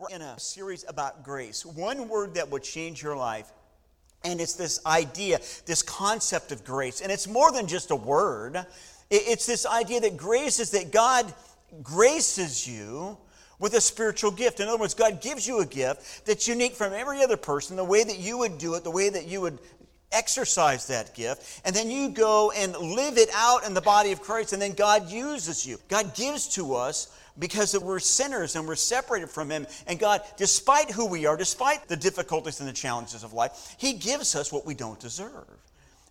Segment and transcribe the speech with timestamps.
[0.00, 1.66] We're in a series about grace.
[1.66, 3.52] One word that will change your life,
[4.24, 7.02] and it's this idea, this concept of grace.
[7.02, 8.64] And it's more than just a word,
[9.10, 11.30] it's this idea that grace is that God
[11.82, 13.18] graces you
[13.58, 14.60] with a spiritual gift.
[14.60, 17.84] In other words, God gives you a gift that's unique from every other person, the
[17.84, 19.58] way that you would do it, the way that you would
[20.12, 24.22] exercise that gift, and then you go and live it out in the body of
[24.22, 25.76] Christ, and then God uses you.
[25.88, 29.66] God gives to us because we're sinners and we're separated from Him.
[29.86, 33.94] And God, despite who we are, despite the difficulties and the challenges of life, He
[33.94, 35.48] gives us what we don't deserve.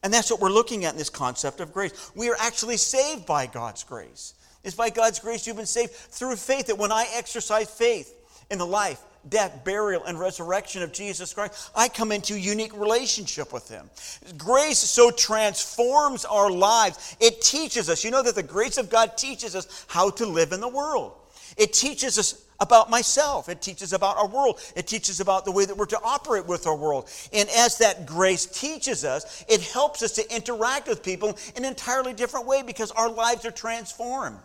[0.04, 2.12] And that's what we're looking at in this concept of grace.
[2.16, 4.34] We are actually saved by God's grace.
[4.64, 6.68] It's by God's grace you've been saved through faith.
[6.68, 8.14] That when I exercise faith
[8.50, 12.76] in the life, death, burial, and resurrection of Jesus Christ, I come into a unique
[12.76, 13.90] relationship with Him.
[14.38, 17.18] Grace so transforms our lives.
[17.20, 18.04] It teaches us.
[18.04, 21.14] You know that the grace of God teaches us how to live in the world.
[21.60, 23.50] It teaches us about myself.
[23.50, 24.60] It teaches about our world.
[24.76, 27.10] It teaches about the way that we're to operate with our world.
[27.32, 31.66] And as that grace teaches us, it helps us to interact with people in an
[31.66, 34.38] entirely different way because our lives are transformed.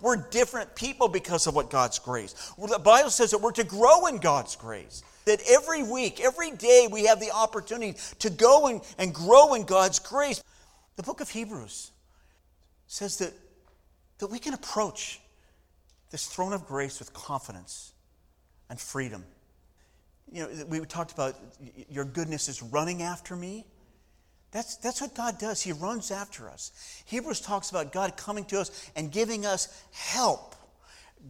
[0.00, 2.52] We're different people because of what God's grace.
[2.56, 5.02] The Bible says that we're to grow in God's grace.
[5.24, 9.64] That every week, every day, we have the opportunity to go and, and grow in
[9.64, 10.42] God's grace.
[10.96, 11.90] The book of Hebrews
[12.86, 13.32] says that,
[14.18, 15.20] that we can approach
[16.10, 17.92] this throne of grace with confidence
[18.70, 19.24] and freedom.
[20.32, 21.34] You know, we talked about
[21.90, 23.64] your goodness is running after me.
[24.50, 25.60] That's, that's what God does.
[25.60, 27.02] He runs after us.
[27.06, 30.54] Hebrews talks about God coming to us and giving us help,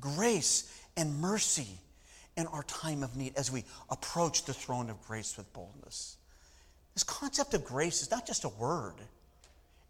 [0.00, 1.80] grace, and mercy
[2.36, 6.16] in our time of need as we approach the throne of grace with boldness.
[6.94, 8.94] This concept of grace is not just a word,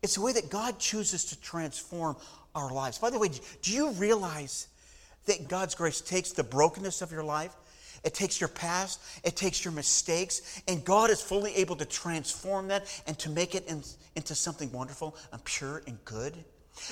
[0.02, 2.16] it's a way that God chooses to transform
[2.54, 2.98] our lives.
[2.98, 3.28] By the way,
[3.62, 4.68] do you realize
[5.28, 7.54] that God's grace takes the brokenness of your life
[8.04, 12.68] it takes your past, it takes your mistakes, and God is fully able to transform
[12.68, 13.82] that and to make it in,
[14.14, 16.36] into something wonderful and pure and good.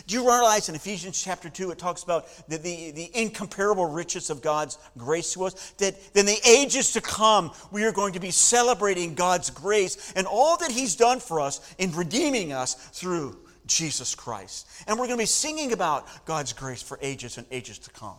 [0.09, 4.31] Do you realize in Ephesians chapter 2, it talks about the, the, the, incomparable riches
[4.31, 5.71] of God's grace to us?
[5.79, 10.27] That in the ages to come, we are going to be celebrating God's grace and
[10.27, 14.67] all that He's done for us in redeeming us through Jesus Christ.
[14.89, 18.17] And we're going to be singing about God's grace for ages and ages to come.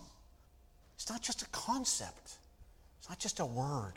[1.07, 2.33] It's not just a concept,
[2.99, 3.93] it's not just a word,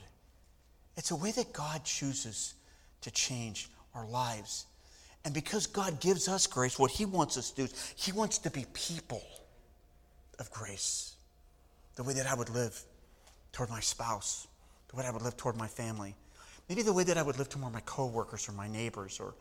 [0.96, 2.54] it's a way that God chooses
[3.00, 4.66] to change our lives.
[5.24, 8.38] And because God gives us grace, what He wants us to do is He wants
[8.38, 9.24] to be people
[10.38, 11.16] of grace.
[11.96, 12.80] The way that I would live
[13.50, 14.46] toward my spouse,
[14.88, 16.14] the way I would live toward my family,
[16.68, 19.34] maybe the way that I would live toward my coworkers or my neighbors or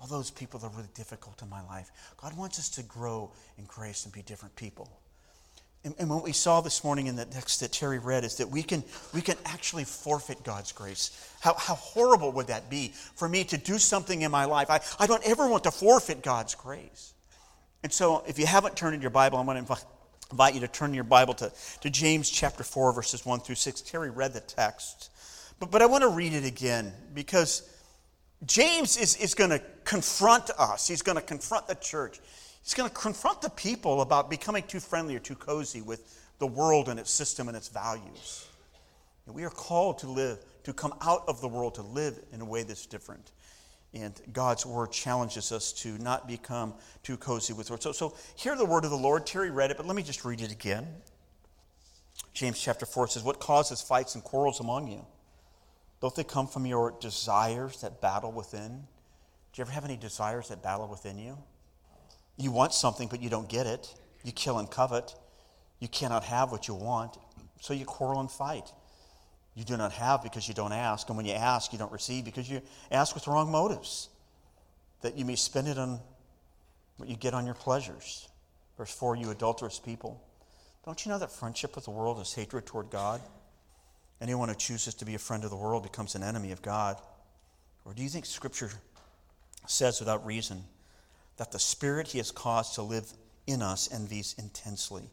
[0.00, 1.90] all those people that are really difficult in my life.
[2.16, 4.99] God wants us to grow in grace and be different people.
[5.82, 8.50] And, and what we saw this morning in the text that Terry read is that
[8.50, 11.10] we can, we can actually forfeit God's grace.
[11.40, 14.68] How, how horrible would that be for me to do something in my life?
[14.68, 17.14] I, I don't ever want to forfeit God's grace.
[17.82, 19.84] And so, if you haven't turned in your Bible, I'm going to invite,
[20.30, 23.80] invite you to turn your Bible to, to James chapter 4, verses 1 through 6.
[23.80, 25.10] Terry read the text.
[25.58, 27.62] But, but I want to read it again because
[28.44, 32.20] James is, is going to confront us, he's going to confront the church.
[32.62, 36.46] He's going to confront the people about becoming too friendly or too cozy with the
[36.46, 38.46] world and its system and its values.
[39.26, 42.40] And we are called to live, to come out of the world, to live in
[42.40, 43.32] a way that's different.
[43.92, 47.82] And God's word challenges us to not become too cozy with the word.
[47.82, 49.26] So, so hear the word of the Lord.
[49.26, 50.86] Terry read it, but let me just read it again.
[52.32, 55.04] James chapter 4 says, What causes fights and quarrels among you?
[56.00, 58.68] Don't they come from your desires that battle within?
[59.52, 61.36] Do you ever have any desires that battle within you?
[62.40, 63.94] You want something, but you don't get it.
[64.24, 65.14] You kill and covet.
[65.78, 67.18] You cannot have what you want,
[67.60, 68.72] so you quarrel and fight.
[69.54, 72.24] You do not have because you don't ask, and when you ask, you don't receive
[72.24, 74.08] because you ask with wrong motives,
[75.02, 76.00] that you may spend it on
[76.96, 78.28] what you get on your pleasures.
[78.78, 80.22] Verse 4 You adulterous people,
[80.84, 83.20] don't you know that friendship with the world is hatred toward God?
[84.20, 86.96] Anyone who chooses to be a friend of the world becomes an enemy of God.
[87.84, 88.70] Or do you think Scripture
[89.66, 90.64] says without reason?
[91.40, 93.10] That the Spirit He has caused to live
[93.46, 95.04] in us envies intensely.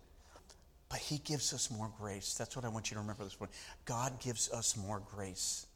[0.89, 2.33] But He gives us more grace.
[2.33, 3.55] That's what I want you to remember this morning.
[3.85, 5.67] God gives us more grace.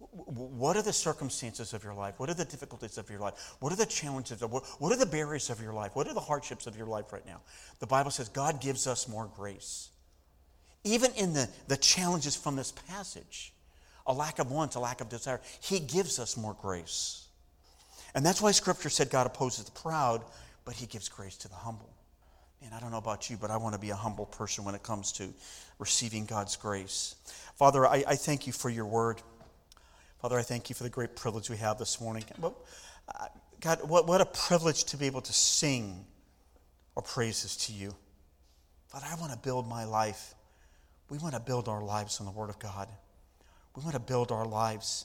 [0.00, 2.14] What are the circumstances of your life?
[2.18, 3.54] What are the difficulties of your life?
[3.60, 4.42] What are the challenges?
[4.42, 5.94] Of, what are the barriers of your life?
[5.94, 7.40] What are the hardships of your life right now?
[7.78, 9.90] The Bible says God gives us more grace.
[10.82, 13.52] Even in the, the challenges from this passage,
[14.08, 17.23] a lack of want, a lack of desire, He gives us more grace.
[18.14, 20.24] And that's why Scripture said God opposes the proud,
[20.64, 21.92] but He gives grace to the humble.
[22.64, 24.74] And I don't know about you, but I want to be a humble person when
[24.74, 25.28] it comes to
[25.78, 27.16] receiving God's grace.
[27.56, 29.20] Father, I, I thank you for your word.
[30.20, 32.24] Father, I thank you for the great privilege we have this morning.
[32.42, 33.26] Uh,
[33.60, 36.06] God, what, what a privilege to be able to sing
[36.96, 37.94] our praises to you.
[38.88, 40.34] Father, I want to build my life.
[41.10, 42.88] We want to build our lives on the Word of God.
[43.76, 45.04] We want to build our lives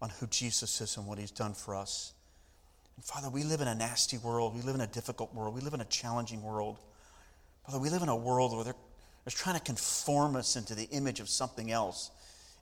[0.00, 2.12] on who Jesus is and what He's done for us.
[2.96, 4.54] And Father, we live in a nasty world.
[4.54, 5.54] We live in a difficult world.
[5.54, 6.78] We live in a challenging world.
[7.66, 8.74] Father, we live in a world where they're,
[9.24, 12.10] they're trying to conform us into the image of something else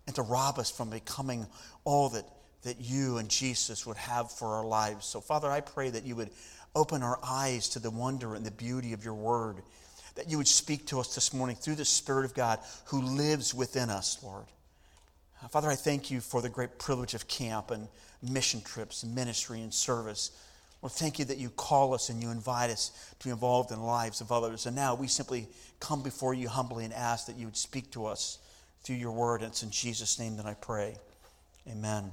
[0.06, 1.46] and to rob us from becoming
[1.84, 2.24] all that,
[2.62, 5.06] that you and Jesus would have for our lives.
[5.06, 6.30] So, Father, I pray that you would
[6.74, 9.56] open our eyes to the wonder and the beauty of your word,
[10.14, 13.54] that you would speak to us this morning through the Spirit of God who lives
[13.54, 14.46] within us, Lord.
[15.46, 17.88] Father, I thank you for the great privilege of camp and
[18.22, 20.32] mission trips, and ministry, and service.
[20.82, 23.78] Lord, thank you that you call us and you invite us to be involved in
[23.78, 24.66] the lives of others.
[24.66, 25.48] And now we simply
[25.80, 28.38] come before you humbly and ask that you would speak to us
[28.82, 29.42] through your word.
[29.42, 30.96] And it's in Jesus' name that I pray.
[31.68, 32.12] Amen.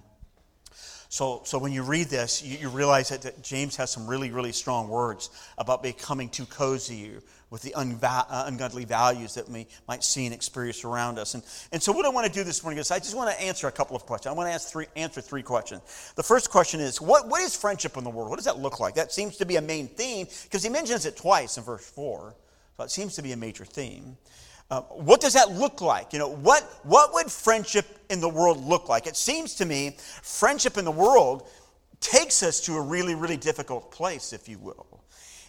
[1.10, 4.32] So, so when you read this, you, you realize that, that, James has some really,
[4.32, 7.12] really strong words about becoming too cozy
[7.56, 11.36] with the unva- uh, ungodly values that we might see and experience around us.
[11.36, 13.42] And, and so, what I want to do this morning is I just want to
[13.42, 14.30] answer a couple of questions.
[14.30, 16.12] I want to ask three, answer three questions.
[16.18, 18.30] The first question is what, what is friendship in the world?
[18.30, 18.96] What does that look like?
[18.96, 22.36] That seems to be a main theme because he mentions it twice in verse 4.
[22.76, 24.18] So, it seems to be a major theme.
[24.70, 26.12] Uh, what does that look like?
[26.12, 29.08] You know, what, what would friendship in the world look like?
[29.08, 31.48] It seems to me friendship in the world
[32.02, 35.06] takes us to a really, really difficult place, if you will.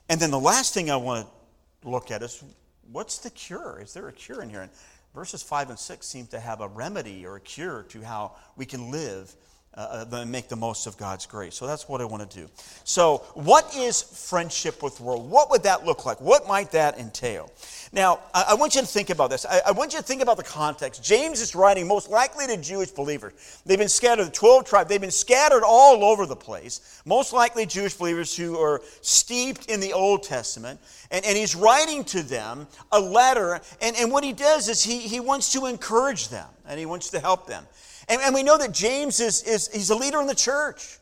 [0.09, 1.37] And then the last thing I want to
[1.85, 2.43] look at is
[2.91, 3.81] what's the cure?
[3.83, 4.63] Is there a cure in here?
[4.63, 4.71] And
[5.15, 8.67] verses 5 and 6 seem to have a remedy or a cure to how we
[8.67, 9.35] can live
[9.77, 11.55] uh, uh make the most of God's grace.
[11.55, 12.49] So that's what I want to do.
[12.85, 15.31] So, what is friendship with the world?
[15.31, 16.21] What would that look like?
[16.21, 17.51] What might that entail?
[17.93, 19.47] Now, I, I want you to think about this.
[19.47, 21.03] I, I, want you to think about the context.
[21.03, 23.63] James is writing most likely to Jewish believers.
[23.65, 27.03] They've been scattered, the 12 tribes, they've been scattered all over the place.
[27.05, 30.81] Most likely Jewish believers who are steeped in the Old Testament.
[31.11, 33.61] And, and he's writing to them a letter.
[33.81, 37.11] And, and what he does is he, he wants to encourage them and he wants
[37.11, 37.65] to help them.
[38.09, 40.99] And, and we know that James is, is he's a leader in the church.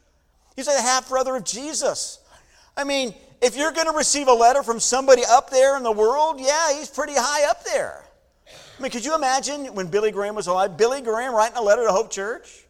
[0.56, 2.19] He's a half brother of Jesus.
[2.77, 5.93] I mean, if you're going to receive a letter from somebody up there in the
[5.93, 8.05] world, yeah, he's pretty high up there.
[8.79, 10.77] I mean, could you imagine when Billy Graham was alive?
[10.77, 12.65] Billy Graham writing a letter to Hope Church?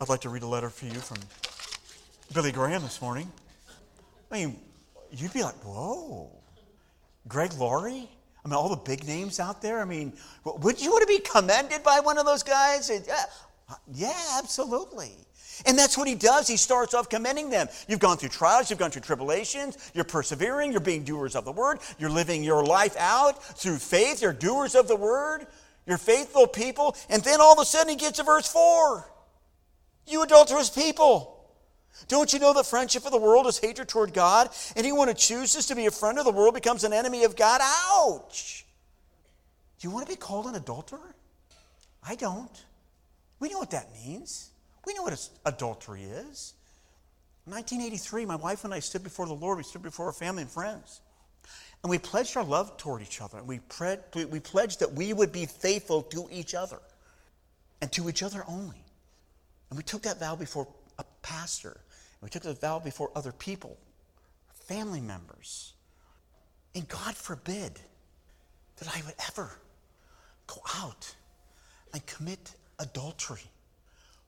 [0.00, 1.18] I'd like to read a letter for you from
[2.34, 3.30] Billy Graham this morning.
[4.30, 4.58] I mean,
[5.10, 6.30] you'd be like, whoa.
[7.28, 8.08] Greg Laurie?
[8.46, 9.80] I mean, all the big names out there.
[9.80, 10.12] I mean,
[10.44, 12.88] would you want to be commended by one of those guys?
[12.88, 15.10] Uh, yeah, absolutely.
[15.66, 16.46] And that's what he does.
[16.46, 17.66] He starts off commending them.
[17.88, 21.50] You've gone through trials, you've gone through tribulations, you're persevering, you're being doers of the
[21.50, 25.48] word, you're living your life out through faith, you're doers of the word,
[25.84, 26.94] you're faithful people.
[27.10, 29.10] And then all of a sudden he gets to verse 4.
[30.06, 31.35] You adulterous people.
[32.08, 34.50] Don't you know that friendship of the world is hatred toward God?
[34.76, 37.60] Anyone who chooses to be a friend of the world becomes an enemy of God.
[37.62, 38.64] Ouch!
[39.78, 41.14] Do you want to be called an adulterer?
[42.06, 42.64] I don't.
[43.40, 44.50] We know what that means.
[44.86, 46.54] We know what adultery is.
[47.46, 49.58] In 1983, my wife and I stood before the Lord.
[49.58, 51.00] We stood before our family and friends.
[51.82, 53.42] And we pledged our love toward each other.
[53.42, 53.60] We,
[54.30, 56.78] we pledged that we would be faithful to each other
[57.80, 58.82] and to each other only.
[59.70, 60.66] And we took that vow before
[60.98, 61.80] a pastor
[62.26, 63.78] we took the vow before other people,
[64.52, 65.74] family members.
[66.74, 67.78] And God forbid
[68.78, 69.48] that I would ever
[70.48, 71.14] go out
[71.94, 73.44] and commit adultery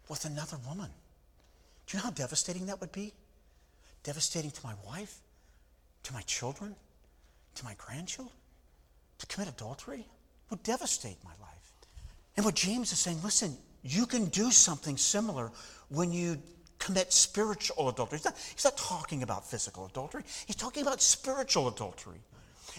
[0.08, 0.90] with another woman.
[1.88, 3.12] Do you know how devastating that would be?
[4.04, 5.18] Devastating to my wife,
[6.04, 6.76] to my children,
[7.56, 8.36] to my grandchildren.
[9.18, 10.06] To commit adultery
[10.50, 11.72] would devastate my life.
[12.36, 15.50] And what James is saying, listen, you can do something similar
[15.88, 16.40] when you
[16.78, 18.18] commit spiritual adultery.
[18.18, 22.20] He's not, he's not talking about physical adultery, he's talking about spiritual adultery.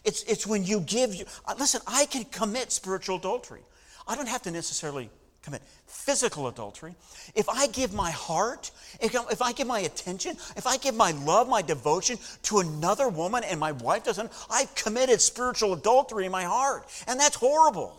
[0.05, 3.61] It's, it's when you give, you, uh, listen, I can commit spiritual adultery.
[4.07, 5.09] I don't have to necessarily
[5.43, 6.95] commit physical adultery.
[7.35, 11.11] If I give my heart, if, if I give my attention, if I give my
[11.11, 16.31] love, my devotion to another woman and my wife doesn't, I've committed spiritual adultery in
[16.31, 16.85] my heart.
[17.07, 17.98] And that's horrible.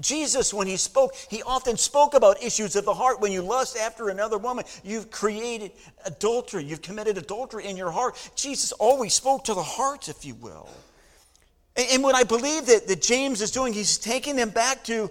[0.00, 3.20] Jesus, when he spoke, he often spoke about issues of the heart.
[3.20, 5.72] When you lust after another woman, you've created
[6.04, 8.30] adultery, you've committed adultery in your heart.
[8.34, 10.68] Jesus always spoke to the heart, if you will.
[11.76, 15.10] And, and what I believe that, that James is doing, he's taking them back to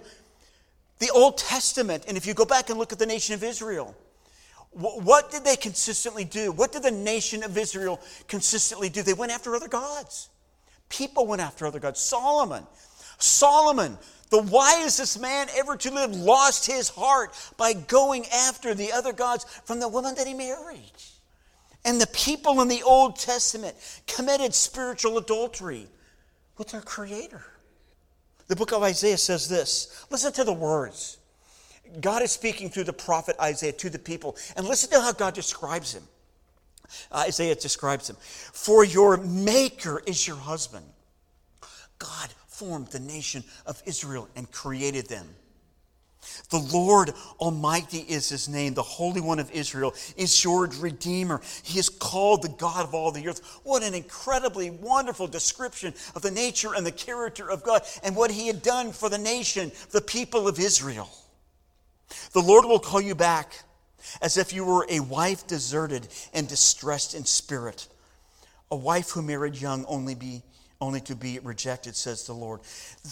[0.98, 2.04] the Old Testament.
[2.08, 3.94] And if you go back and look at the nation of Israel,
[4.72, 6.52] what did they consistently do?
[6.52, 9.02] What did the nation of Israel consistently do?
[9.02, 10.28] They went after other gods.
[10.88, 12.00] People went after other gods.
[12.00, 12.64] Solomon,
[13.22, 13.98] Solomon,
[14.30, 19.44] the wisest man ever to live, lost his heart by going after the other gods
[19.64, 20.92] from the woman that he married.
[21.84, 25.86] And the people in the Old Testament committed spiritual adultery
[26.58, 27.42] with their Creator.
[28.48, 31.18] The book of Isaiah says this listen to the words.
[32.00, 35.34] God is speaking through the prophet Isaiah to the people, and listen to how God
[35.34, 36.02] describes him.
[37.10, 40.84] Uh, Isaiah describes him For your maker is your husband.
[41.98, 45.26] God formed the nation of Israel and created them.
[46.50, 48.74] The Lord Almighty is his name.
[48.74, 51.40] The Holy One of Israel is your Redeemer.
[51.62, 53.60] He is called the God of all the earth.
[53.62, 58.30] What an incredibly wonderful description of the nature and the character of God and what
[58.30, 61.08] he had done for the nation, the people of Israel.
[62.34, 63.54] The Lord will call you back
[64.20, 67.88] as if you were a wife deserted and distressed in spirit,
[68.70, 70.42] a wife who married young only be
[70.80, 72.60] only to be rejected, says the Lord.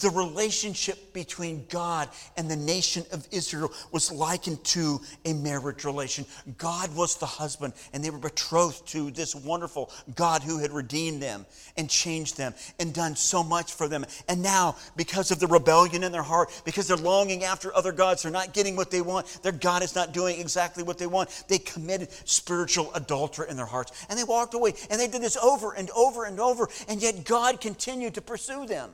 [0.01, 6.25] The relationship between God and the nation of Israel was likened to a marriage relation.
[6.57, 11.21] God was the husband, and they were betrothed to this wonderful God who had redeemed
[11.21, 11.45] them
[11.77, 14.03] and changed them and done so much for them.
[14.27, 18.23] And now, because of the rebellion in their heart, because they're longing after other gods,
[18.23, 21.43] they're not getting what they want, their God is not doing exactly what they want,
[21.47, 24.05] they committed spiritual adultery in their hearts.
[24.09, 24.73] And they walked away.
[24.89, 26.67] And they did this over and over and over.
[26.87, 28.91] And yet, God continue to pursue them.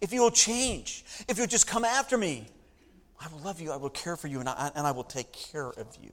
[0.00, 2.46] If you will change, if you'll just come after me,
[3.20, 5.32] I will love you, I will care for you, and I, and I will take
[5.32, 6.12] care of you.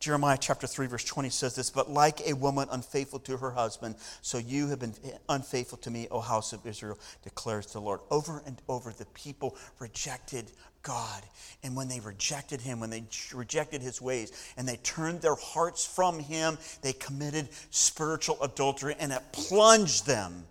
[0.00, 3.96] Jeremiah chapter 3, verse 20 says this But like a woman unfaithful to her husband,
[4.22, 4.94] so you have been
[5.28, 8.00] unfaithful to me, O house of Israel, declares the Lord.
[8.10, 11.22] Over and over, the people rejected God.
[11.64, 13.04] And when they rejected him, when they
[13.34, 19.10] rejected his ways, and they turned their hearts from him, they committed spiritual adultery, and
[19.10, 20.44] it plunged them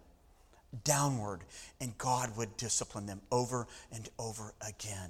[0.84, 1.42] downward,
[1.80, 5.10] and God would discipline them over and over again.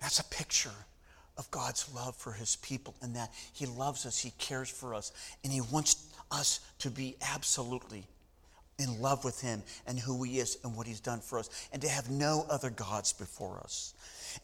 [0.00, 0.70] That's a picture
[1.38, 5.12] of God's love for his people, and that he loves us, he cares for us,
[5.44, 8.04] and he wants us to be absolutely
[8.78, 11.80] in love with him and who he is and what he's done for us, and
[11.82, 13.94] to have no other gods before us.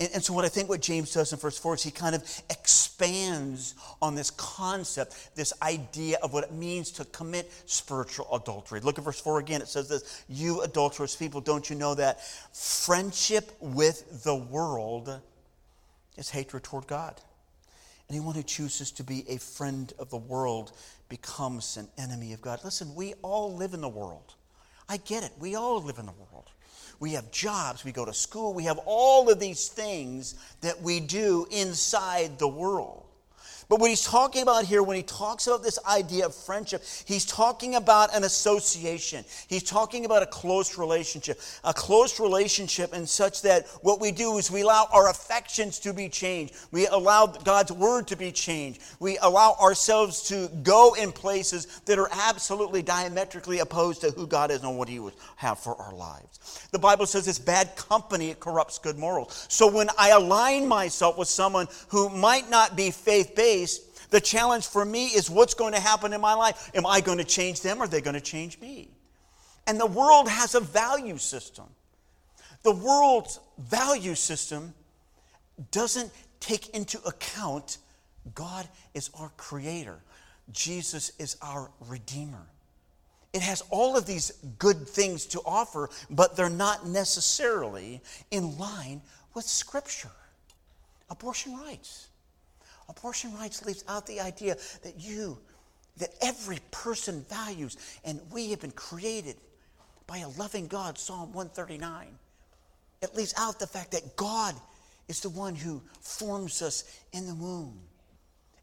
[0.00, 2.14] And, and, so, what I think what James does in verse 4 is he kind
[2.14, 8.80] of expands on this concept, this idea of what it means to commit spiritual adultery.
[8.80, 9.60] Look at verse 4 again.
[9.60, 12.24] It says this You adulterous people, don't you know that
[12.54, 15.20] friendship with the world
[16.16, 17.20] is hatred toward God?
[18.12, 20.72] Anyone who chooses to be a friend of the world
[21.08, 22.60] becomes an enemy of God.
[22.62, 24.34] Listen, we all live in the world.
[24.86, 25.32] I get it.
[25.40, 26.50] We all live in the world.
[27.00, 31.00] We have jobs, we go to school, we have all of these things that we
[31.00, 33.06] do inside the world.
[33.72, 37.24] But what he's talking about here, when he talks about this idea of friendship, he's
[37.24, 39.24] talking about an association.
[39.48, 41.40] He's talking about a close relationship.
[41.64, 45.94] A close relationship in such that what we do is we allow our affections to
[45.94, 46.54] be changed.
[46.70, 48.82] We allow God's word to be changed.
[49.00, 54.50] We allow ourselves to go in places that are absolutely diametrically opposed to who God
[54.50, 56.68] is and what he would have for our lives.
[56.72, 59.46] The Bible says it's bad company, it corrupts good morals.
[59.48, 63.61] So when I align myself with someone who might not be faith based,
[64.10, 66.70] the challenge for me is what's going to happen in my life?
[66.74, 68.90] Am I going to change them or are they going to change me?
[69.66, 71.66] And the world has a value system.
[72.62, 74.74] The world's value system
[75.70, 77.78] doesn't take into account
[78.34, 79.98] God is our creator,
[80.52, 82.46] Jesus is our redeemer.
[83.32, 89.00] It has all of these good things to offer, but they're not necessarily in line
[89.34, 90.10] with Scripture.
[91.08, 92.08] Abortion rights
[92.98, 95.38] Abortion rights leaves out the idea that you,
[95.96, 99.36] that every person values, and we have been created
[100.06, 102.06] by a loving God, Psalm 139.
[103.00, 104.54] It leaves out the fact that God
[105.08, 107.80] is the one who forms us in the womb.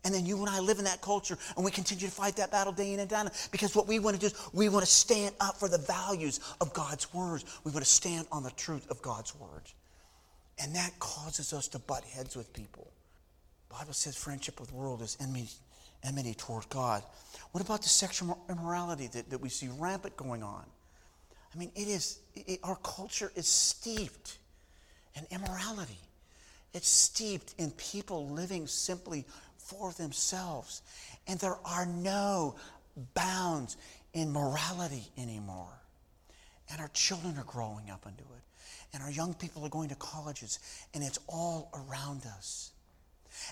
[0.05, 2.51] And then you and I live in that culture, and we continue to fight that
[2.51, 3.49] battle day in and day out.
[3.51, 6.39] Because what we want to do is we want to stand up for the values
[6.61, 7.43] of God's words.
[7.65, 9.73] We want to stand on the truth of God's words.
[10.61, 12.91] And that causes us to butt heads with people.
[13.69, 15.49] Bible says friendship with the world is enmity,
[16.03, 17.03] enmity toward God.
[17.51, 20.65] What about the sexual immorality that, that we see rampant going on?
[21.53, 24.37] I mean, it is, it, our culture is steeped
[25.15, 25.97] in immorality.
[26.73, 29.25] It's steeped in people living simply
[29.57, 30.81] for themselves.
[31.27, 32.55] And there are no
[33.13, 33.77] bounds
[34.13, 35.73] in morality anymore.
[36.71, 38.43] And our children are growing up into it.
[38.93, 40.59] And our young people are going to colleges,
[40.93, 42.71] and it's all around us.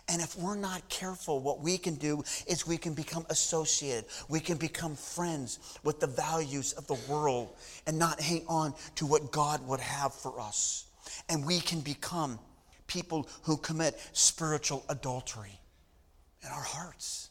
[0.08, 4.06] And if we're not careful, what we can do is we can become associated.
[4.30, 9.06] We can become friends with the values of the world and not hang on to
[9.06, 10.86] what God would have for us.
[11.30, 12.40] And we can become
[12.88, 15.60] people who commit spiritual adultery
[16.44, 17.30] in our hearts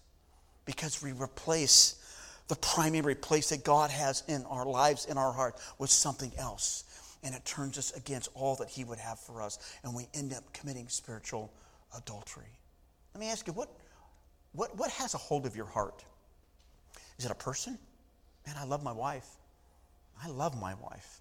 [0.65, 2.03] because we replace
[2.49, 6.85] the primary place that God has in our lives, in our heart, with something else.
[7.23, 9.59] And it turns us against all that He would have for us.
[9.83, 11.53] And we end up committing spiritual
[11.97, 12.45] adultery.
[13.15, 13.71] Let me ask you, what,
[14.53, 16.05] what, what has a hold of your heart?
[17.19, 17.79] Is it a person?
[18.47, 19.27] Man, I love my wife.
[20.23, 21.21] I love my wife.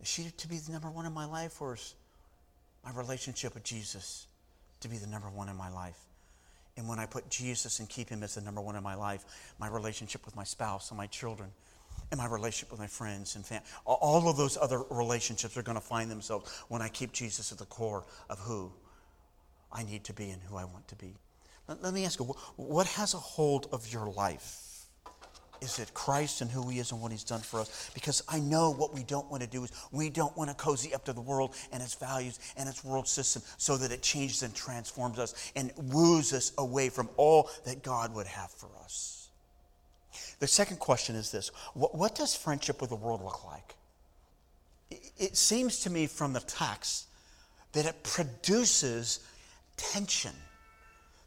[0.00, 1.94] Is she to be the number one in my life, or is
[2.84, 4.26] my relationship with Jesus
[4.80, 5.98] to be the number one in my life?
[6.76, 9.24] And when I put Jesus and keep him as the number one in my life,
[9.58, 11.50] my relationship with my spouse and my children,
[12.10, 15.76] and my relationship with my friends and family, all of those other relationships are going
[15.76, 18.72] to find themselves when I keep Jesus at the core of who
[19.72, 21.14] I need to be and who I want to be.
[21.68, 22.26] Let me ask you,
[22.56, 24.86] what has a hold of your life?
[25.62, 27.90] Is it Christ and who He is and what He's done for us?
[27.94, 30.92] Because I know what we don't want to do is we don't want to cozy
[30.92, 34.42] up to the world and its values and its world system so that it changes
[34.42, 39.28] and transforms us and woos us away from all that God would have for us.
[40.40, 43.76] The second question is this What, what does friendship with the world look like?
[44.90, 47.06] It, it seems to me from the text
[47.72, 49.20] that it produces
[49.76, 50.32] tension.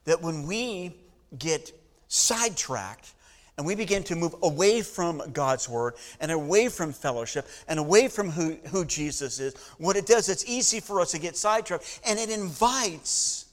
[0.06, 0.96] That when we
[1.38, 1.72] get
[2.08, 3.14] sidetracked
[3.58, 8.08] and we begin to move away from God's word and away from fellowship and away
[8.08, 12.02] from who, who Jesus is, what it does, it's easy for us to get sidetracked
[12.06, 13.46] and it invites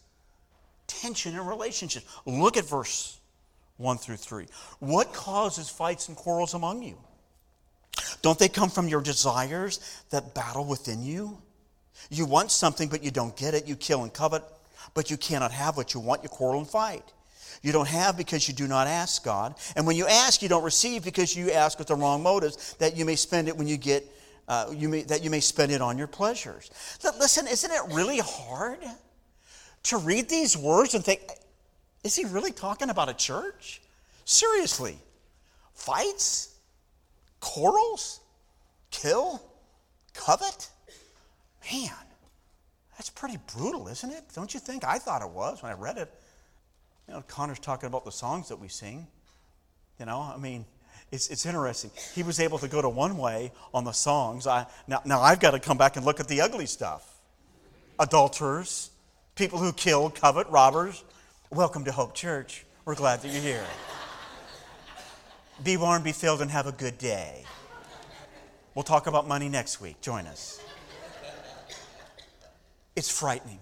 [0.87, 2.05] tension in relationships.
[2.27, 3.19] Look at verse
[3.79, 4.47] 1 through 3.
[4.81, 6.97] What causes fights and quarrels among you?
[8.23, 11.39] Don't they come from your desires that battle within you?
[12.11, 13.67] You want something, but you don't get it.
[13.67, 14.43] You kill and covet,
[14.95, 16.23] but you cannot have what you want.
[16.23, 17.05] You quarrel and fight.
[17.63, 19.55] You don't have because you do not ask God.
[19.77, 22.97] And when you ask, you don't receive because you ask with the wrong motives, that
[22.97, 24.05] you may spend it when you get,
[24.49, 26.71] uh, you may, that you may spend it on your pleasures.
[27.19, 28.81] Listen, isn't it really hard
[29.85, 31.21] to read these words and think,
[32.03, 33.81] is he really talking about a church?
[34.25, 34.99] Seriously.
[35.75, 36.55] Fights?
[37.41, 38.21] Quarrels?
[38.91, 39.41] Kill?
[40.15, 40.69] Covet?
[41.73, 41.91] Man,
[43.03, 44.23] that's pretty brutal, isn't it?
[44.33, 44.85] Don't you think?
[44.85, 46.09] I thought it was when I read it.
[47.09, 49.09] You know, Connor's talking about the songs that we sing.
[49.99, 50.65] You know, I mean,
[51.11, 51.91] it's, it's interesting.
[52.15, 54.47] He was able to go to one way on the songs.
[54.47, 57.19] I, now, now I've got to come back and look at the ugly stuff
[57.99, 58.91] adulterers,
[59.35, 61.03] people who kill, covet, robbers.
[61.51, 62.65] Welcome to Hope Church.
[62.85, 63.67] We're glad that you're here.
[65.65, 67.43] be warm, be filled, and have a good day.
[68.77, 70.01] We'll talk about money next week.
[70.01, 70.61] Join us.
[72.95, 73.61] It's frightening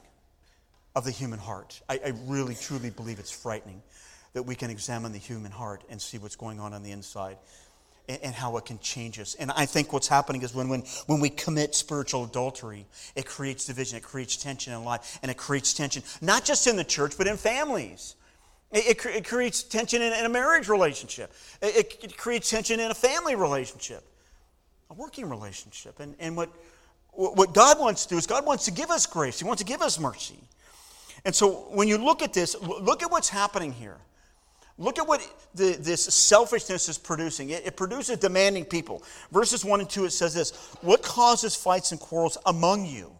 [0.95, 1.81] of the human heart.
[1.88, 3.83] I, I, really, truly believe it's frightening
[4.33, 7.37] that we can examine the human heart and see what's going on on the inside
[8.09, 9.35] and, and how it can change us.
[9.35, 13.66] And I think what's happening is when, when, when we commit spiritual adultery, it creates
[13.66, 17.16] division, it creates tension in life, and it creates tension not just in the church,
[17.16, 18.16] but in families.
[18.73, 21.33] It, it, it creates tension in, in, a marriage relationship.
[21.61, 24.05] It, it, creates tension in a family relationship,
[24.90, 25.99] a working relationship.
[25.99, 26.51] And, and what,
[27.12, 29.38] what God wants to do is God wants to give us grace.
[29.38, 30.38] He wants to give us mercy.
[31.25, 33.99] And so when you look at this, look at what's happening here.
[34.79, 35.20] Look at what
[35.55, 37.51] the, this selfishness is producing.
[37.51, 39.03] It, it, produces demanding people.
[39.31, 43.12] Verses 1 and 2, it says this What causes fights and quarrels among you?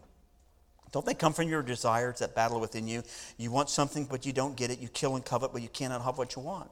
[0.91, 3.03] Don't they come from your desires that battle within you?
[3.37, 4.79] You want something, but you don't get it.
[4.79, 6.71] You kill and covet, but you cannot have what you want.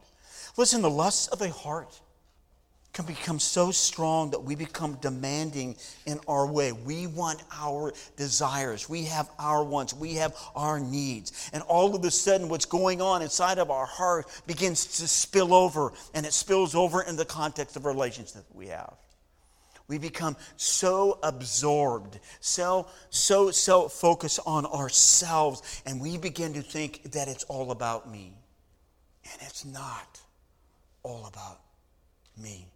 [0.57, 2.01] Listen, the lusts of the heart
[2.93, 6.71] can become so strong that we become demanding in our way.
[6.71, 8.89] We want our desires.
[8.89, 9.93] We have our wants.
[9.93, 11.49] We have our needs.
[11.53, 15.53] And all of a sudden, what's going on inside of our heart begins to spill
[15.53, 18.95] over, and it spills over in the context of relationships that we have.
[19.87, 27.11] We become so absorbed, so, so, so focused on ourselves, and we begin to think
[27.11, 28.33] that it's all about me.
[29.31, 30.19] And it's not
[31.01, 31.61] all about
[32.37, 32.67] me.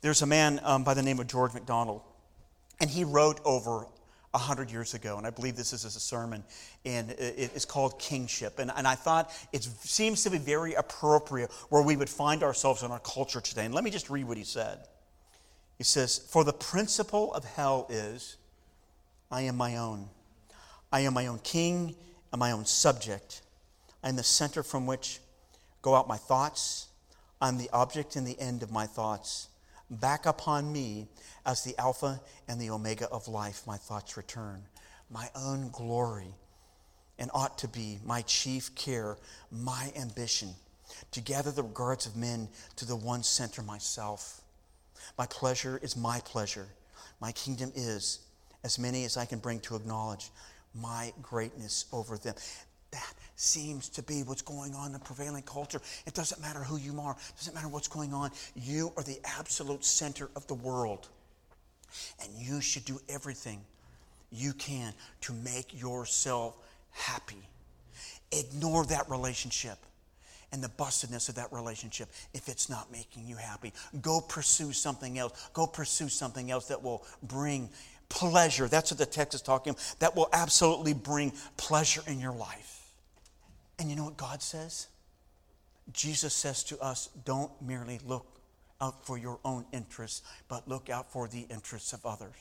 [0.00, 2.02] There's a man um, by the name of George MacDonald,
[2.80, 3.86] and he wrote over
[4.32, 6.44] a hundred years ago, and I believe this is a sermon,
[6.84, 8.58] and it's called Kingship.
[8.60, 12.82] And, and I thought it seems to be very appropriate where we would find ourselves
[12.82, 13.64] in our culture today.
[13.64, 14.78] And let me just read what he said.
[15.78, 18.36] He says, For the principle of hell is,
[19.30, 20.08] I am my own.
[20.92, 21.96] I am my own king
[22.30, 23.42] and my own subject.
[24.04, 25.20] I am the center from which
[25.82, 26.86] go out my thoughts.
[27.40, 29.47] I'm the object and the end of my thoughts
[29.90, 31.08] back upon me
[31.46, 34.62] as the Alpha and the Omega of life, my thoughts return.
[35.10, 36.34] My own glory
[37.18, 39.16] and ought to be my chief care,
[39.50, 40.50] my ambition,
[41.12, 44.42] to gather the regards of men to the one center myself.
[45.16, 46.68] My pleasure is my pleasure.
[47.20, 48.20] My kingdom is
[48.64, 50.30] as many as I can bring to acknowledge
[50.74, 52.34] my greatness over them.
[52.90, 55.80] That seems to be what's going on in the prevailing culture.
[56.06, 58.30] It doesn't matter who you are, it doesn't matter what's going on.
[58.56, 61.08] You are the absolute center of the world.
[62.22, 63.60] And you should do everything
[64.30, 66.56] you can to make yourself
[66.90, 67.48] happy.
[68.32, 69.78] Ignore that relationship
[70.52, 73.72] and the bustedness of that relationship if it's not making you happy.
[74.02, 75.48] Go pursue something else.
[75.52, 77.68] Go pursue something else that will bring
[78.08, 78.66] pleasure.
[78.66, 79.94] That's what the text is talking about.
[80.00, 82.77] That will absolutely bring pleasure in your life.
[83.78, 84.88] And you know what God says?
[85.92, 88.40] Jesus says to us, don't merely look
[88.80, 92.34] out for your own interests, but look out for the interests of others.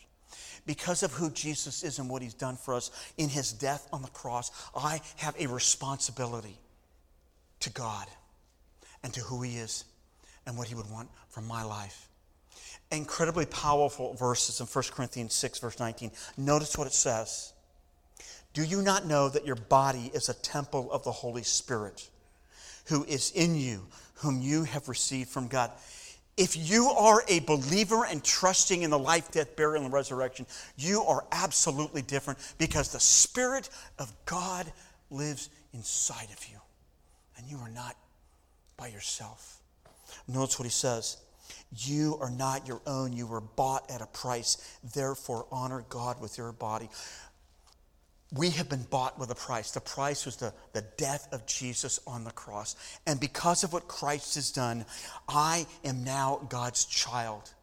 [0.65, 4.01] Because of who Jesus is and what he's done for us in his death on
[4.01, 6.57] the cross, I have a responsibility
[7.61, 8.07] to God
[9.03, 9.85] and to who he is
[10.45, 12.09] and what he would want from my life.
[12.91, 16.11] Incredibly powerful verses in 1 Corinthians 6, verse 19.
[16.37, 17.53] Notice what it says.
[18.57, 22.09] Do you not know that your body is a temple of the Holy Spirit
[22.85, 25.69] who is in you, whom you have received from God?
[26.37, 31.03] If you are a believer and trusting in the life, death, burial, and resurrection, you
[31.03, 34.65] are absolutely different because the Spirit of God
[35.11, 36.57] lives inside of you.
[37.37, 37.95] And you are not
[38.75, 39.59] by yourself.
[40.27, 41.17] Notice what he says.
[41.75, 43.13] You are not your own.
[43.13, 44.79] You were bought at a price.
[44.95, 46.89] Therefore, honor God with your body
[48.33, 49.71] we have been bought with a price.
[49.71, 52.75] The price was the, the death of Jesus on the cross.
[53.05, 54.85] And because of what Christ has done,
[55.29, 57.53] I am now God's child.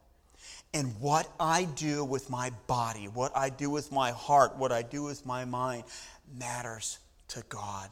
[0.73, 4.83] And what I do with my body, what I do with my heart, what I
[4.83, 5.85] do with my mind
[6.39, 6.99] matters
[7.29, 7.91] to God.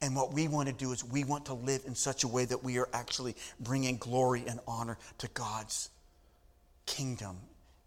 [0.00, 2.44] And what we want to do is we want to live in such a way
[2.44, 5.90] that we are actually bringing glory and honor to God's
[6.86, 7.36] kingdom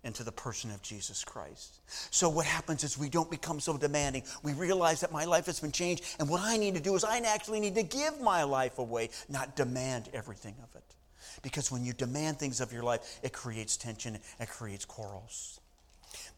[0.08, 1.80] into the person of Jesus Christ.
[2.10, 4.24] So, what happens is we don't become so demanding.
[4.42, 7.04] We realize that my life has been changed, and what I need to do is
[7.04, 10.96] I actually need to give my life away, not demand everything of it.
[11.44, 15.60] Because when you demand things of your life, it creates tension, it creates quarrels.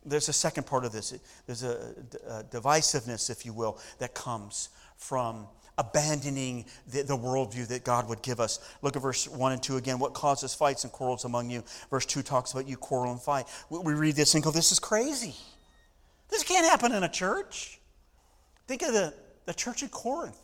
[0.05, 1.13] There's a second part of this.
[1.45, 1.93] There's a,
[2.27, 5.47] a divisiveness, if you will, that comes from
[5.79, 8.59] abandoning the, the, worldview that God would give us.
[8.81, 9.97] Look at verse 1 and 2 again.
[9.97, 11.63] What causes fights and quarrels among you?
[11.89, 13.45] Verse 2 talks about you quarrel and fight.
[13.69, 15.35] We read this and go, This is crazy.
[16.29, 17.79] This can't happen in a church.
[18.67, 19.13] Think of the,
[19.45, 20.37] the church at Corinth.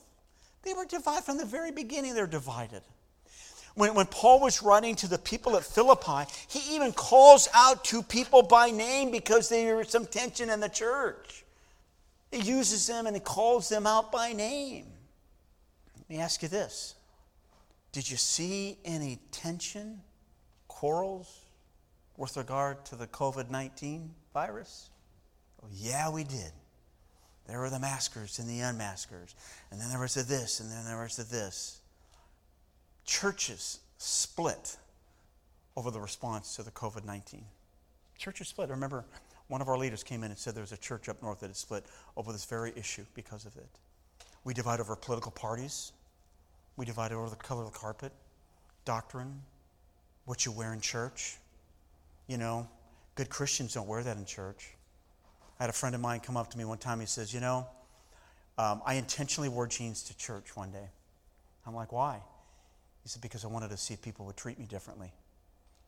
[0.63, 2.81] They were divided from the very beginning, they're divided.
[3.75, 8.01] When, when Paul was writing to the people at Philippi, he even calls out to
[8.01, 11.43] people by name because there was some tension in the church.
[12.31, 14.85] He uses them and he calls them out by name.
[16.07, 16.95] Let me ask you this
[17.91, 20.01] Did you see any tension,
[20.67, 21.45] quarrels
[22.17, 24.89] with regard to the COVID 19 virus?
[25.63, 26.51] Oh, yeah, we did.
[27.47, 29.35] There were the maskers and the unmaskers.
[29.71, 31.79] And then there was the this, and then there was the this.
[33.05, 34.77] Churches split
[35.75, 37.43] over the response to the COVID 19.
[38.17, 38.69] Churches split.
[38.69, 39.05] I remember
[39.47, 41.47] one of our leaders came in and said there was a church up north that
[41.47, 41.85] had split
[42.17, 43.69] over this very issue because of it.
[44.45, 45.91] We divide over political parties.
[46.77, 48.13] We divide over the color of the carpet,
[48.85, 49.41] doctrine,
[50.25, 51.37] what you wear in church.
[52.27, 52.67] You know,
[53.15, 54.69] good Christians don't wear that in church.
[55.59, 56.99] I had a friend of mine come up to me one time.
[56.99, 57.67] He says, You know,
[58.57, 60.89] um, I intentionally wore jeans to church one day.
[61.65, 62.21] I'm like, Why?
[63.03, 65.11] He said, Because I wanted to see if people would treat me differently.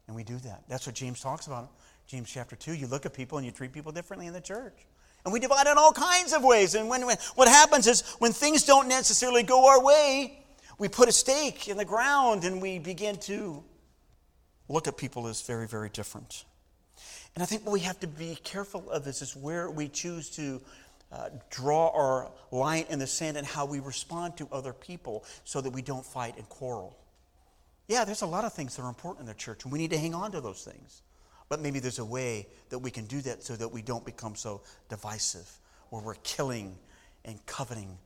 [0.07, 0.63] And we do that.
[0.67, 1.69] That's what James talks about.
[2.07, 2.73] James chapter 2.
[2.73, 4.85] You look at people and you treat people differently in the church.
[5.27, 6.73] And we divide in all kinds of ways.
[6.73, 10.39] And when, when, what happens is when things don't necessarily go our way,
[10.77, 13.61] we put a stake in the ground and we begin to
[14.69, 16.45] look at people as very, very different.
[17.35, 20.29] And I think what we have to be careful of is, is where we choose
[20.37, 20.61] to
[21.11, 25.59] uh, draw our line in the sand and how we respond to other people so
[25.59, 26.97] that we don't fight and quarrel.
[27.89, 29.91] Yeah, there's a lot of things that are important in the church, and we need
[29.91, 31.01] to hang on to those things.
[31.49, 34.35] But maybe there's a way that we can do that so that we don't become
[34.35, 35.49] so divisive,
[35.89, 36.77] where we're killing
[37.23, 37.97] and coveting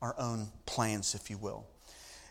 [0.00, 1.66] our own plans, if you will.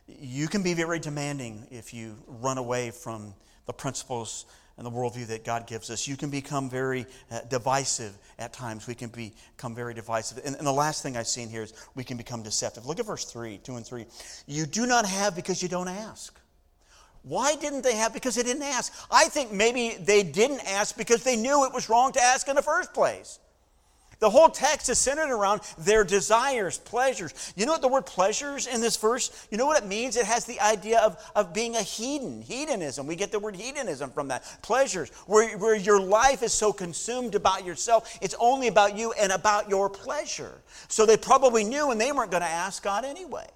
[0.08, 3.34] You can be very demanding if you run away from
[3.66, 4.46] the principles
[4.78, 6.08] and the worldview that God gives us.
[6.08, 8.88] You can become very uh, divisive at times.
[8.88, 10.40] We can become very divisive.
[10.44, 12.86] And, and the last thing I've seen here is we can become deceptive.
[12.86, 14.06] Look at verse 3, 2 and 3.
[14.48, 16.40] You do not have because you don't ask.
[17.24, 18.14] Why didn't they have?
[18.14, 18.94] Because they didn't ask.
[19.10, 22.56] I think maybe they didn't ask because they knew it was wrong to ask in
[22.56, 23.40] the first place.
[24.24, 27.54] The whole text is centered around their desires, pleasures.
[27.58, 29.48] You know what the word pleasures in this verse?
[29.52, 30.16] You know what it means?
[30.16, 33.06] It has the idea of, of being a hedon, hedonism.
[33.06, 34.44] We get the word hedonism from that.
[34.62, 39.34] Pleasures, where, where your life is so consumed about yourself, it's only about you and
[39.34, 40.62] about your pleasure.
[40.88, 43.50] So they probably knew and they weren't going to ask God anyway.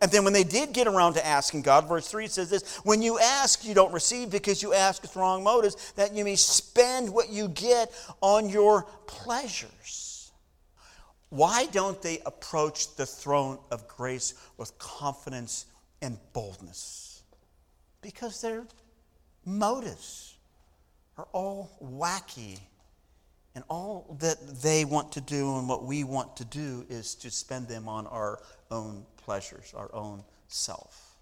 [0.00, 3.00] And then when they did get around to asking God, verse 3 says this When
[3.00, 7.12] you ask, you don't receive because you ask with wrong motives, that you may spend
[7.12, 10.32] what you get on your pleasures.
[11.30, 15.66] Why don't they approach the throne of grace with confidence
[16.00, 17.22] and boldness?
[18.02, 18.66] Because their
[19.44, 20.36] motives
[21.16, 22.60] are all wacky.
[23.54, 27.30] And all that they want to do and what we want to do is to
[27.30, 28.40] spend them on our
[28.70, 31.14] own pleasures, our own self.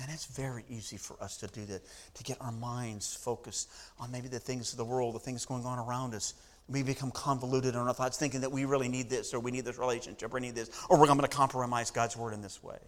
[0.00, 1.82] And it's very easy for us to do that,
[2.14, 5.64] to get our minds focused on maybe the things of the world, the things going
[5.64, 6.34] on around us.
[6.68, 9.64] We become convoluted in our thoughts, thinking that we really need this, or we need
[9.64, 12.62] this relationship, or we need this, or we're going to compromise God's word in this
[12.62, 12.78] way.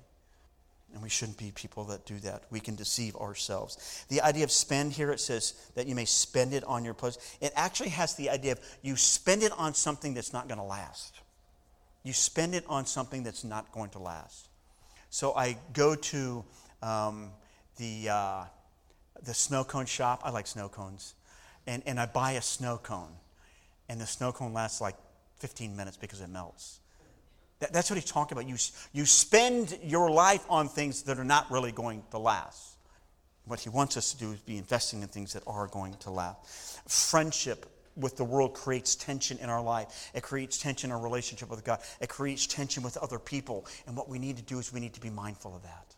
[0.93, 2.43] And we shouldn't be people that do that.
[2.51, 4.05] We can deceive ourselves.
[4.09, 7.21] The idea of spend here, it says that you may spend it on your pleasure.
[7.41, 10.65] It actually has the idea of you spend it on something that's not going to
[10.65, 11.23] last
[12.03, 14.49] you spend it on something that's not going to last.
[15.11, 16.45] So I go to
[16.83, 17.31] um,
[17.77, 18.45] the, uh,
[19.23, 20.23] the snow cone shop.
[20.25, 21.15] I like snow cones.
[21.67, 23.13] And, and I buy a snow cone.
[23.89, 24.97] And the snow cone lasts like
[25.39, 26.81] 15 minutes because it melts.
[27.63, 28.49] That, that's what he's talking about.
[28.49, 28.57] You,
[28.93, 32.77] you spend your life on things that are not really going to last.
[33.45, 36.11] What he wants us to do is be investing in things that are going to
[36.11, 36.81] last.
[36.91, 40.11] Friendship with the world creates tension in our life.
[40.13, 41.79] It creates tension in our relationship with God.
[42.01, 43.65] It creates tension with other people.
[43.87, 45.95] And what we need to do is we need to be mindful of that.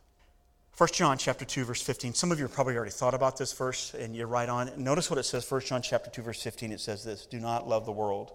[0.77, 2.13] 1 John chapter 2 verse 15.
[2.13, 4.71] Some of you probably already thought about this verse and you're right on.
[4.77, 7.67] Notice what it says 1 John chapter 2 verse 15 it says this, do not
[7.67, 8.33] love the world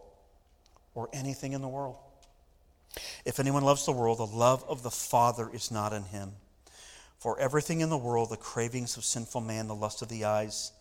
[0.95, 1.97] or anything in the world.
[3.25, 6.31] If anyone loves the world, the love of the Father is not in him.
[7.19, 10.71] For everything in the world, the cravings of sinful man, the lust of the eyes,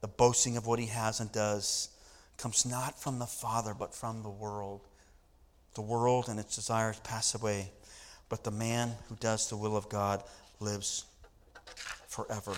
[0.00, 1.90] the boasting of what he has and does,
[2.38, 4.80] comes not from the Father, but from the world.
[5.74, 7.70] The world and its desires pass away,
[8.28, 10.22] but the man who does the will of God
[10.60, 11.04] lives
[12.08, 12.54] forever.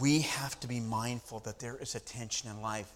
[0.00, 2.90] We have to be mindful that there is a tension in life.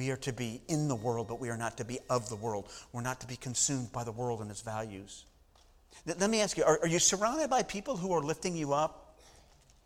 [0.00, 2.36] We are to be in the world, but we are not to be of the
[2.36, 2.72] world.
[2.90, 5.26] We're not to be consumed by the world and its values.
[6.06, 9.14] Let me ask you are, are you surrounded by people who are lifting you up?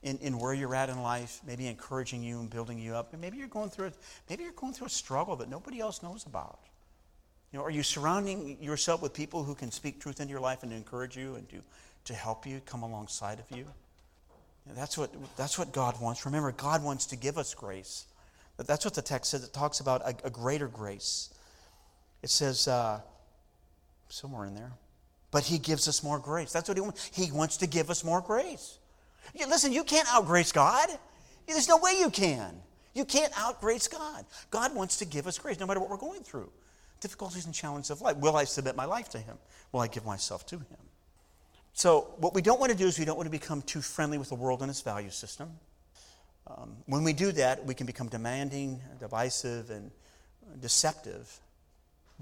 [0.05, 3.13] in, in where you're at in life, maybe encouraging you and building you up.
[3.19, 3.93] Maybe you're going through a,
[4.29, 6.59] maybe you're going through a struggle that nobody else knows about.
[7.51, 10.63] You know, are you surrounding yourself with people who can speak truth into your life
[10.63, 11.57] and encourage you and to,
[12.05, 13.65] to help you, come alongside of you?
[14.77, 16.27] That's what, that's what God wants.
[16.27, 18.05] Remember, God wants to give us grace.
[18.57, 19.45] That's what the text says.
[19.45, 21.33] It talks about a, a greater grace.
[22.23, 23.01] It says, uh,
[24.09, 24.73] somewhere in there,
[25.31, 26.53] but He gives us more grace.
[26.53, 27.11] That's what He wants.
[27.13, 28.79] He wants to give us more grace.
[29.35, 30.89] Listen, you can't outgrace God.
[31.47, 32.55] There's no way you can.
[32.95, 34.25] You can't outgrace God.
[34.51, 36.51] God wants to give us grace no matter what we're going through.
[37.01, 38.17] Difficulties and challenges of life.
[38.19, 39.37] Will I submit my life to Him?
[39.73, 40.79] Will I give myself to Him?
[41.73, 44.17] So, what we don't want to do is we don't want to become too friendly
[44.17, 45.51] with the world and its value system.
[46.47, 49.91] Um, when we do that, we can become demanding, divisive, and
[50.61, 51.41] deceptive.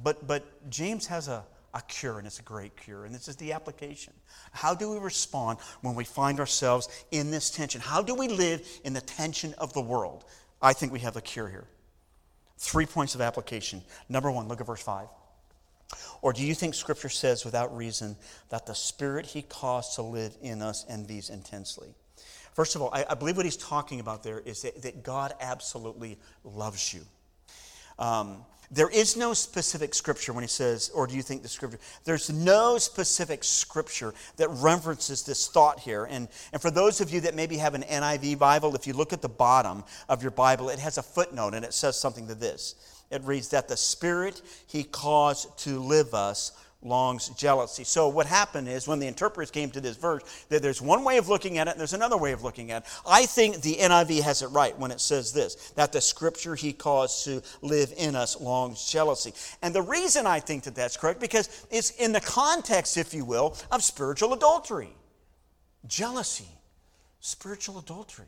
[0.01, 3.05] But, but James has a, a cure, and it's a great cure.
[3.05, 4.13] And this is the application.
[4.53, 7.81] How do we respond when we find ourselves in this tension?
[7.81, 10.25] How do we live in the tension of the world?
[10.61, 11.67] I think we have a cure here.
[12.59, 13.83] Three points of application.
[14.09, 15.09] Number one, look at verse 5.
[16.23, 18.17] Or do you think Scripture says without reason
[18.51, 21.95] that the Spirit He caused to live in us envies intensely?
[22.53, 25.35] First of all, I, I believe what he's talking about there is that, that God
[25.41, 27.01] absolutely loves you.
[27.99, 31.79] Um, there is no specific scripture when he says, or do you think the scripture?
[32.05, 36.07] There's no specific scripture that references this thought here.
[36.07, 39.13] And, and for those of you that maybe have an NIV Bible, if you look
[39.13, 42.35] at the bottom of your Bible, it has a footnote and it says something to
[42.35, 42.75] this.
[43.11, 47.85] It reads that the Spirit he caused to live us longs jealousy.
[47.85, 51.19] So what happened is when the interpreters came to this verse, that there's one way
[51.19, 52.89] of looking at it and there's another way of looking at it.
[53.07, 56.73] I think the NIV has it right when it says this, that the scripture he
[56.73, 59.33] caused to live in us longs jealousy.
[59.63, 63.25] And the reason I think that that's correct because it's in the context, if you
[63.25, 64.91] will, of spiritual adultery.
[65.87, 66.49] Jealousy,
[67.21, 68.27] spiritual adultery.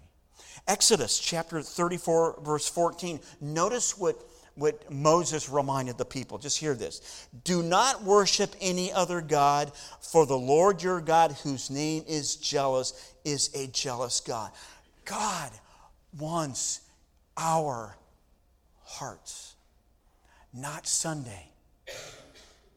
[0.66, 3.20] Exodus chapter 34 verse 14.
[3.40, 4.16] Notice what
[4.54, 6.38] what Moses reminded the people.
[6.38, 7.26] Just hear this.
[7.42, 13.14] Do not worship any other God, for the Lord your God, whose name is jealous,
[13.24, 14.52] is a jealous God.
[15.04, 15.50] God
[16.18, 16.80] wants
[17.36, 17.96] our
[18.84, 19.54] hearts,
[20.52, 21.48] not Sunday,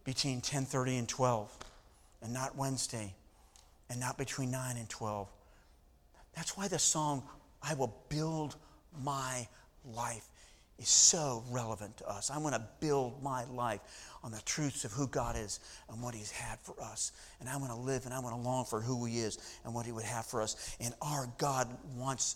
[0.03, 1.51] between 10:30 and 12
[2.21, 3.13] and not Wednesday
[3.89, 5.27] and not between 9 and 12.
[6.33, 7.27] That's why the song
[7.61, 8.55] I will build
[9.03, 9.47] my
[9.85, 10.27] life
[10.79, 12.29] is so relevant to us.
[12.29, 13.81] I want to build my life
[14.23, 15.59] on the truths of who God is
[15.89, 17.11] and what He's had for us.
[17.39, 19.73] And I want to live and I want to long for who He is and
[19.73, 20.75] what He would have for us.
[20.79, 22.35] And our God wants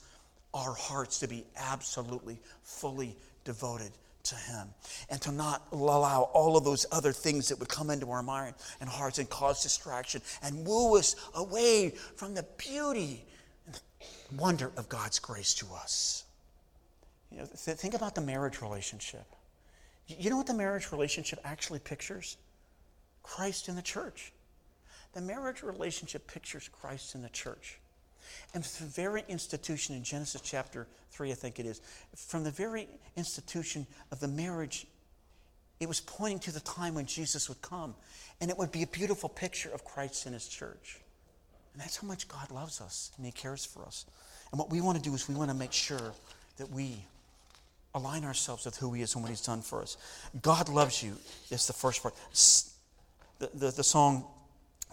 [0.54, 3.92] our hearts to be absolutely, fully devoted
[4.24, 4.68] to Him
[5.10, 8.56] and to not allow all of those other things that would come into our mind
[8.80, 13.26] and hearts and cause distraction and woo us away from the beauty
[13.66, 16.24] and the wonder of God's grace to us.
[17.32, 19.26] You know, th- think about the marriage relationship.
[20.08, 22.38] You know what the marriage relationship actually pictures?
[23.24, 24.34] Christ in the church.
[25.14, 27.80] The marriage relationship pictures Christ in the church.
[28.54, 31.82] And the very institution in Genesis chapter 3, I think it is,
[32.16, 34.88] from the very institution of the marriage,
[35.80, 37.96] it was pointing to the time when Jesus would come.
[38.40, 41.00] And it would be a beautiful picture of Christ in his church.
[41.74, 44.06] And that's how much God loves us and he cares for us.
[44.52, 46.14] And what we want to do is we want to make sure
[46.58, 47.06] that we
[47.94, 49.98] align ourselves with who he is and what he's done for us.
[50.42, 51.16] God loves you
[51.50, 52.16] is the first part.
[53.40, 54.26] The, the, the song,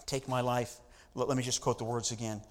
[0.05, 0.75] Take My Life,
[1.15, 2.41] let, let me just quote the words again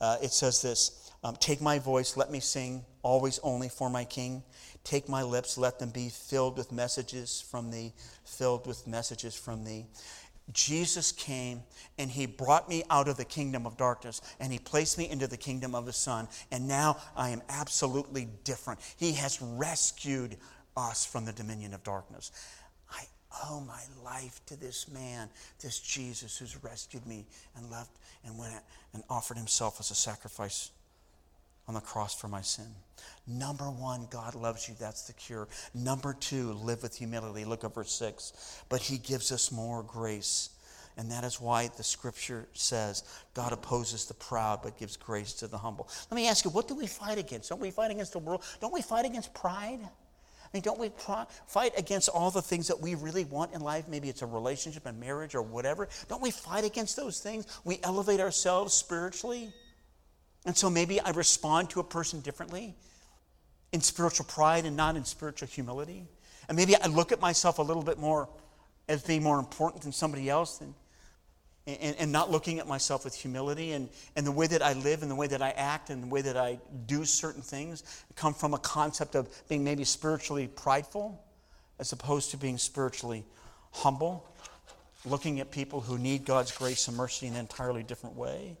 [0.00, 4.04] uh, it says this um, Take my voice, let me sing, always only for my
[4.04, 4.42] King.
[4.84, 7.92] Take my lips, let them be filled with messages from thee,
[8.24, 9.86] filled with messages from thee.
[10.52, 11.62] Jesus came
[11.98, 15.26] and he brought me out of the kingdom of darkness and he placed me into
[15.26, 16.28] the kingdom of the Son.
[16.52, 18.80] And now I am absolutely different.
[18.96, 20.36] He has rescued
[20.76, 22.30] us from the dominion of darkness.
[22.90, 23.04] I
[23.44, 25.28] owe my life to this man,
[25.60, 28.54] this Jesus who's rescued me and left and went
[28.94, 30.70] and offered himself as a sacrifice
[31.68, 32.66] on the cross for my sin.
[33.26, 34.74] Number one, God loves you.
[34.78, 35.48] That's the cure.
[35.74, 37.44] Number two, live with humility.
[37.44, 38.62] Look at verse six.
[38.68, 40.50] But he gives us more grace.
[40.96, 45.46] And that is why the scripture says God opposes the proud but gives grace to
[45.46, 45.88] the humble.
[46.10, 47.50] Let me ask you, what do we fight against?
[47.50, 48.42] Don't we fight against the world?
[48.60, 49.80] Don't we fight against pride?
[49.82, 50.90] I mean, don't we
[51.48, 53.88] fight against all the things that we really want in life?
[53.88, 55.88] Maybe it's a relationship, a marriage, or whatever.
[56.08, 57.46] Don't we fight against those things?
[57.64, 59.52] We elevate ourselves spiritually.
[60.46, 62.74] And so maybe I respond to a person differently
[63.72, 66.06] in spiritual pride and not in spiritual humility.
[66.48, 68.28] And maybe I look at myself a little bit more
[68.88, 70.60] as being more important than somebody else.
[70.60, 70.72] And
[71.66, 75.02] and, and, not looking at myself with humility and, and the way that I live
[75.02, 78.34] and the way that I act and the way that I do certain things come
[78.34, 81.20] from a concept of being maybe spiritually prideful
[81.80, 83.24] as opposed to being spiritually
[83.72, 84.24] humble,
[85.04, 88.56] looking at people who need God's grace and mercy in an entirely different way.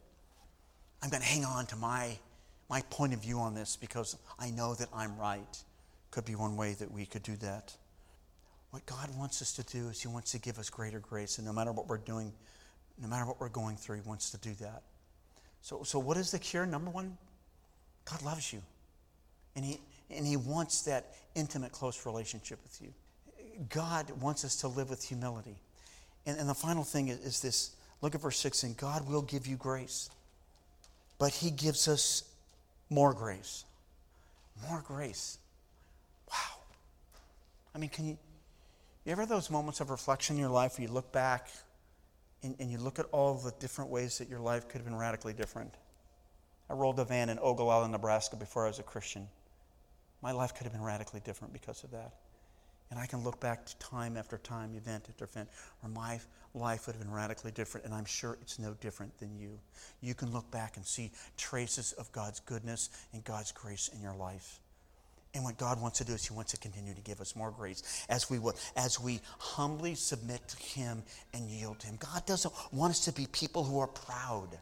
[1.06, 2.18] I'm going to hang on to my,
[2.68, 5.56] my point of view on this because I know that I'm right.
[6.10, 7.72] Could be one way that we could do that.
[8.70, 11.46] What God wants us to do is He wants to give us greater grace, and
[11.46, 12.32] no matter what we're doing,
[13.00, 14.82] no matter what we're going through, He wants to do that.
[15.62, 16.66] So, so what is the cure?
[16.66, 17.16] Number one,
[18.04, 18.60] God loves you.
[19.54, 19.78] And he,
[20.10, 22.92] and he wants that intimate, close relationship with you.
[23.68, 25.60] God wants us to live with humility.
[26.26, 29.22] And, and the final thing is, is this look at verse 6 and God will
[29.22, 30.10] give you grace,
[31.18, 32.24] but He gives us
[32.90, 33.64] more grace.
[34.68, 35.38] More grace.
[36.30, 36.60] Wow.
[37.74, 38.18] I mean, can you,
[39.04, 41.48] you ever those moments of reflection in your life where you look back
[42.42, 44.96] and, and you look at all the different ways that your life could have been
[44.96, 45.74] radically different.
[46.68, 49.28] I rolled a van in Ogallala, Nebraska before I was a Christian.
[50.22, 52.12] My life could have been radically different because of that.
[52.90, 55.48] And I can look back to time after time, event after event,
[55.80, 56.20] where my
[56.54, 59.58] life would have been radically different, and I'm sure it's no different than you.
[60.00, 64.14] You can look back and see traces of God's goodness and God's grace in your
[64.14, 64.60] life.
[65.34, 67.50] And what God wants to do is He wants to continue to give us more
[67.50, 68.38] grace as we
[68.74, 71.02] as we humbly submit to Him
[71.34, 71.98] and yield to Him.
[71.98, 74.58] God doesn't want us to be people who are proud.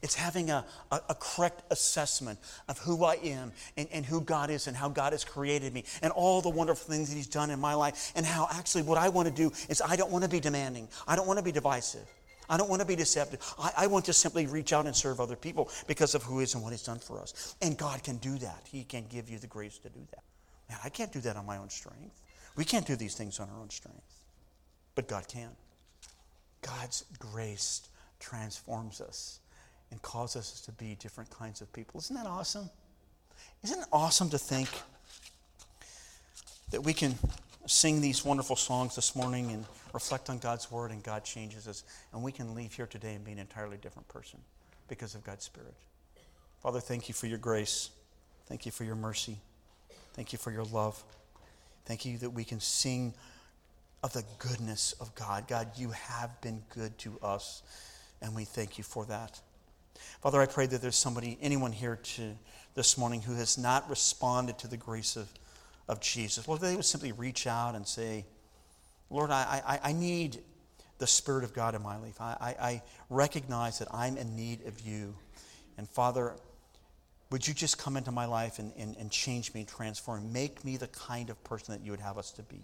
[0.00, 4.48] It's having a, a, a, correct assessment of who I am and, and who God
[4.48, 7.50] is and how God has created me and all the wonderful things that He's done
[7.50, 10.22] in my life and how actually what I want to do is I don't want
[10.22, 10.86] to be demanding.
[11.08, 12.06] I don't want to be divisive.
[12.48, 13.40] I don't want to be deceptive.
[13.58, 16.54] I, I, want to simply reach out and serve other people because of who is
[16.54, 17.56] and what He's done for us.
[17.60, 18.66] And God can do that.
[18.70, 20.22] He can give you the grace to do that.
[20.70, 22.22] Man, I can't do that on my own strength.
[22.56, 24.22] We can't do these things on our own strength.
[24.94, 25.50] But God can.
[26.62, 29.40] God's grace transforms us
[29.90, 31.98] and cause us to be different kinds of people.
[32.00, 32.70] Isn't that awesome?
[33.62, 34.68] Isn't it awesome to think
[36.70, 37.14] that we can
[37.66, 41.84] sing these wonderful songs this morning and reflect on God's word, and God changes us.
[42.12, 44.40] And we can leave here today and be an entirely different person
[44.88, 45.74] because of God's Spirit.
[46.62, 47.90] Father, thank you for your grace.
[48.46, 49.36] Thank you for your mercy.
[50.14, 51.02] Thank you for your love.
[51.84, 53.14] Thank you that we can sing
[54.02, 55.46] of the goodness of God.
[55.48, 57.62] God, you have been good to us,
[58.22, 59.40] and we thank you for that.
[60.22, 62.34] Father, I pray that there's somebody, anyone here to,
[62.74, 65.28] this morning who has not responded to the grace of,
[65.88, 66.46] of Jesus.
[66.46, 68.24] Lord, they would simply reach out and say,
[69.10, 70.38] Lord, I, I, I need
[70.98, 72.20] the Spirit of God in my life.
[72.20, 75.14] I, I, I recognize that I'm in need of you.
[75.76, 76.34] And Father,
[77.30, 80.76] would you just come into my life and, and, and change me, transform, make me
[80.76, 82.60] the kind of person that you would have us to be?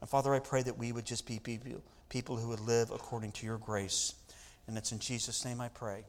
[0.00, 3.32] And Father, I pray that we would just be people, people who would live according
[3.32, 4.14] to your grace.
[4.66, 6.04] And it's in Jesus' name I pray.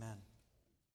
[0.00, 0.29] Amen.